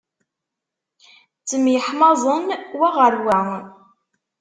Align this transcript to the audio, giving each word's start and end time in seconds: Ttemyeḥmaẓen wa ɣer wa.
Ttemyeḥmaẓen 1.41 2.45
wa 2.77 2.87
ɣer 2.97 3.13
wa. 3.25 3.39